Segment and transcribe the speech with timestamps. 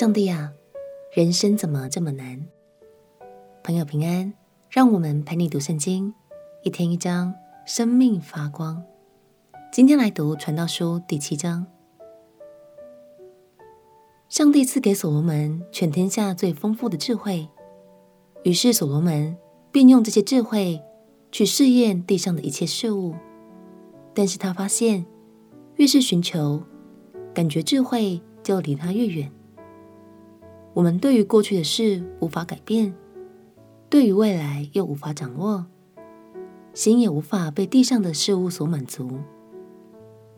[0.00, 0.50] 上帝啊，
[1.12, 2.40] 人生怎么这么难？
[3.62, 4.32] 朋友平安，
[4.70, 6.14] 让我们陪你读圣经，
[6.62, 7.34] 一天一章，
[7.66, 8.82] 生命发光。
[9.70, 11.66] 今天来读传道书第七章。
[14.30, 17.46] 上帝赐给所罗门全天下最丰富的智慧，
[18.42, 19.36] 于是所罗门
[19.70, 20.80] 便用这些智慧
[21.30, 23.14] 去试验地上的一切事物。
[24.14, 25.04] 但是他发现，
[25.74, 26.62] 越是寻求，
[27.34, 29.30] 感觉智慧就离他越远。
[30.72, 32.94] 我们对于过去的事无法改变，
[33.88, 35.66] 对于未来又无法掌握，
[36.74, 39.18] 心也无法被地上的事物所满足。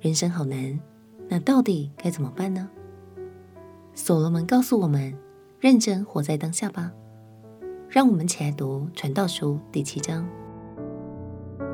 [0.00, 0.80] 人生好难，
[1.28, 2.68] 那到底该怎么办呢？
[3.94, 5.14] 所罗门告诉我们：
[5.60, 6.90] 认真活在当下吧。
[7.90, 10.26] 让我们起来读《传道书》第七章。《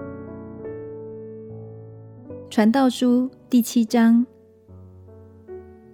[2.51, 4.27] 传道书》第七章，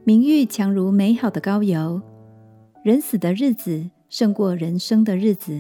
[0.03, 2.01] 名誉强如美好的高油，
[2.85, 5.59] 人死的日子胜过人生的日子。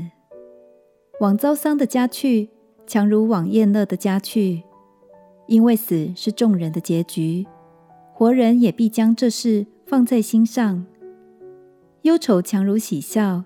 [1.21, 2.51] 往遭丧的家去，
[2.87, 4.63] 强如往宴乐的家去，
[5.47, 7.47] 因为死是众人的结局，
[8.13, 10.85] 活人也必将这事放在心上。
[12.03, 13.45] 忧愁强如喜笑，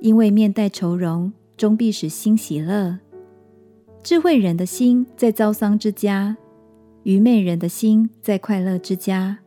[0.00, 2.98] 因为面带愁容，终必使心喜乐。
[4.02, 6.36] 智慧人的心在遭丧之家。
[7.04, 9.38] 愚昧人的心在快乐之家，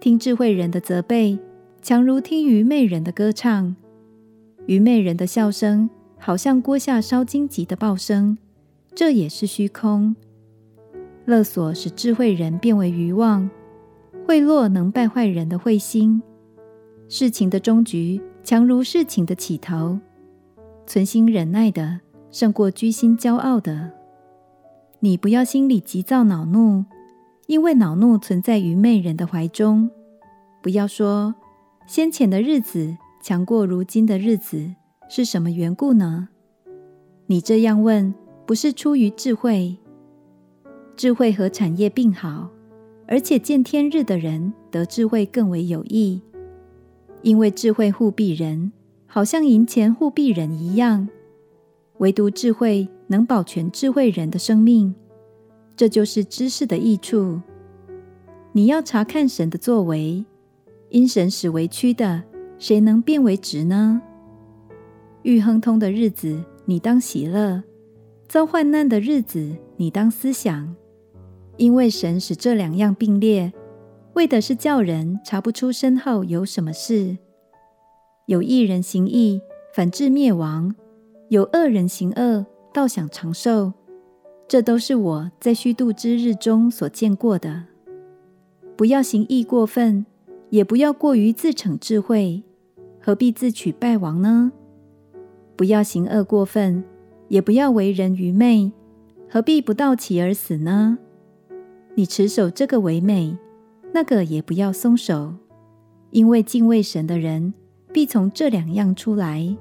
[0.00, 1.38] 听智慧人的责备，
[1.84, 3.74] 强如听愚昧人的歌唱。
[4.66, 8.38] 愚昧人的笑声，好像锅下烧荆棘的爆声，
[8.94, 10.14] 这也是虚空。
[11.24, 13.50] 勒索使智慧人变为愚妄，
[14.24, 16.22] 贿赂能败坏人的慧心。
[17.08, 19.98] 事情的终局，强如事情的起头。
[20.86, 21.98] 存心忍耐的，
[22.30, 23.90] 胜过居心骄傲的。
[25.00, 26.84] 你不要心里急躁恼怒，
[27.48, 29.90] 因为恼怒存在愚昧人的怀中。
[30.62, 31.34] 不要说
[31.92, 34.74] 先前的日子强过如今的日子，
[35.10, 36.30] 是什么缘故呢？
[37.26, 38.14] 你这样问，
[38.46, 39.76] 不是出于智慧。
[40.96, 42.48] 智慧和产业并好，
[43.06, 46.22] 而且见天日的人得智慧更为有益，
[47.20, 48.72] 因为智慧护庇人，
[49.04, 51.06] 好像银钱护庇人一样。
[51.98, 54.94] 唯独智慧能保全智慧人的生命，
[55.76, 57.42] 这就是知识的益处。
[58.52, 60.24] 你要查看神的作为，
[60.92, 62.22] 因神使为曲的，
[62.58, 64.02] 谁能变为直呢？
[65.22, 67.62] 遇亨通的日子，你当喜乐；
[68.28, 70.76] 遭患难的日子，你当思想，
[71.56, 73.50] 因为神使这两样并列，
[74.12, 77.16] 为的是叫人查不出身后有什么事。
[78.26, 79.40] 有义人行义，
[79.74, 80.74] 反致灭亡。
[81.30, 82.44] 有恶人行恶，
[82.74, 83.72] 倒想长寿，
[84.46, 87.64] 这都是我在虚度之日中所见过的。
[88.76, 90.04] 不要行义过分，
[90.52, 92.42] 也不要过于自逞智慧，
[93.00, 94.52] 何必自取败亡呢？
[95.56, 96.84] 不要行恶过分，
[97.28, 98.70] 也不要为人愚昧，
[99.30, 100.98] 何必不到期而死呢？
[101.94, 103.38] 你持守这个为美，
[103.94, 105.36] 那个也不要松手，
[106.10, 107.54] 因为敬畏神的人
[107.90, 109.56] 必从这两样出来。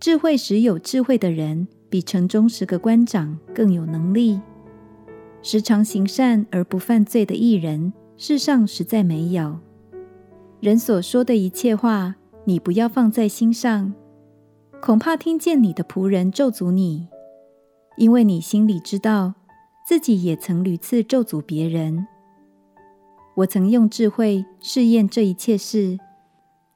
[0.00, 4.40] 智慧使有智慧的人，比城中十个官长更有能力。
[5.42, 9.58] 时常行善而不犯罪的义人，世上实在没有。
[10.60, 13.92] 人所说的一切话，你不要放在心上，
[14.80, 17.08] 恐怕听见你的仆人咒诅你，
[17.96, 19.34] 因为你心里知道，
[19.86, 22.06] 自己也曾屡次咒诅别人。
[23.34, 25.98] 我曾用智慧试验这一切事，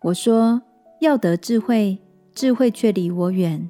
[0.03, 0.63] 我说
[1.01, 1.99] 要得智慧。
[2.33, 3.69] 智慧却离我远，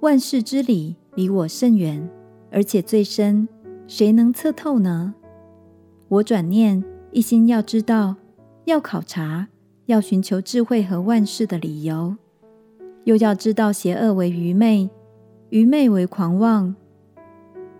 [0.00, 2.08] 万事之理离我甚远，
[2.50, 3.46] 而且最深，
[3.86, 5.14] 谁能测透呢？
[6.08, 6.82] 我转念
[7.12, 8.16] 一心要知道，
[8.66, 9.48] 要考察，
[9.86, 12.16] 要寻求智慧和万事的理由，
[13.04, 14.90] 又要知道邪恶为愚昧，
[15.48, 16.74] 愚昧为狂妄。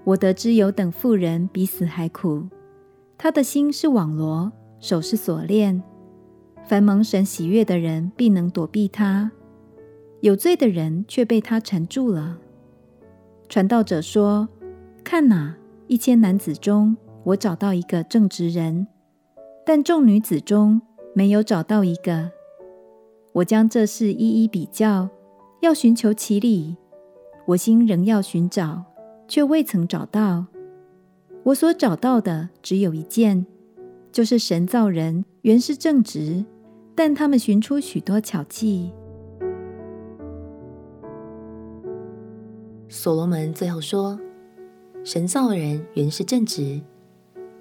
[0.04, 2.46] 我得知有等妇人比死还苦，
[3.16, 5.82] 她的心是网罗，手是锁链，
[6.64, 9.30] 凡蒙神喜悦的人必能躲避她。
[10.20, 12.38] 有罪的人却被他缠住了。
[13.48, 14.48] 传道者说
[15.04, 15.54] ：“看哪，
[15.86, 18.86] 一千男子中，我找到一个正直人，
[19.64, 20.80] 但众女子中
[21.14, 22.30] 没有找到一个。
[23.32, 25.08] 我将这事一一比较，
[25.62, 26.76] 要寻求其理。
[27.46, 28.84] 我心仍要寻找，
[29.26, 30.46] 却未曾找到。
[31.44, 33.46] 我所找到的只有一件，
[34.12, 36.44] 就是神造人原是正直，
[36.94, 38.92] 但他们寻出许多巧计。”
[42.88, 44.20] 所罗门最后说
[45.02, 46.80] ：“神造人原是正直，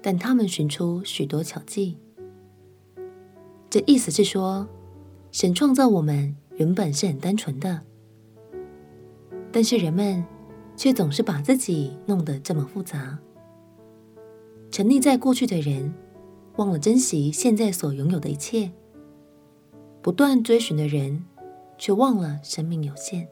[0.04, 1.96] 但他们寻出许多巧计。”
[3.70, 4.68] 这意思是说，
[5.32, 7.80] 神创造我们原本是很单纯的，
[9.50, 10.22] 但是人们
[10.76, 13.18] 却总是把自己弄得这么复杂。
[14.70, 15.94] 沉溺在过去的人，
[16.56, 18.70] 忘了珍惜现在所拥有的一切；
[20.02, 21.24] 不断追寻的人，
[21.78, 23.26] 却忘了生命有限。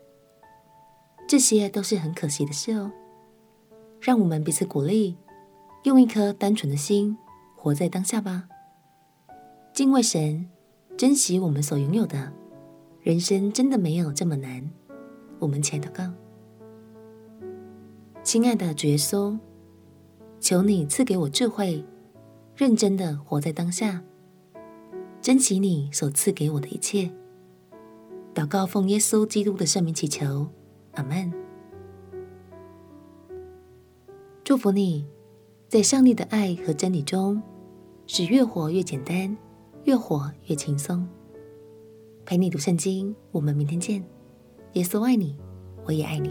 [1.28, 2.90] 这些都是很可惜的事哦。
[4.00, 5.16] 让我们彼此鼓励，
[5.84, 7.16] 用一颗单纯的心
[7.56, 8.44] 活在当下吧。
[9.72, 10.48] 敬畏神，
[10.96, 12.32] 珍惜我们所拥有的，
[13.00, 14.70] 人生真的没有这么难。
[15.40, 16.12] 我们前祷告，
[18.22, 19.36] 亲爱的主耶稣，
[20.38, 21.84] 求你赐给我智慧，
[22.54, 24.04] 认真的活在当下，
[25.20, 27.10] 珍惜你所赐给我的一切。
[28.32, 30.46] 祷告奉耶稣基督的圣名祈求，
[30.92, 31.32] 阿门。
[34.44, 35.06] 祝福你，
[35.72, 37.42] 在上帝的爱和真理中，
[38.06, 39.34] 使越活越简单。
[39.84, 41.08] 越活越轻松，
[42.26, 43.16] 陪你读圣经。
[43.30, 44.04] 我们明天见。
[44.74, 45.34] 耶稣爱你，
[45.86, 46.30] 我也爱你。